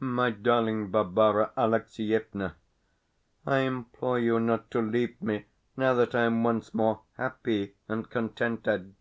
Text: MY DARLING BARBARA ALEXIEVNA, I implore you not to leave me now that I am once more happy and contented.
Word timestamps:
MY 0.00 0.32
DARLING 0.32 0.90
BARBARA 0.90 1.52
ALEXIEVNA, 1.56 2.56
I 3.46 3.58
implore 3.58 4.18
you 4.18 4.40
not 4.40 4.68
to 4.72 4.82
leave 4.82 5.22
me 5.22 5.44
now 5.76 5.94
that 5.94 6.12
I 6.12 6.22
am 6.22 6.42
once 6.42 6.74
more 6.74 7.02
happy 7.16 7.76
and 7.86 8.10
contented. 8.10 8.96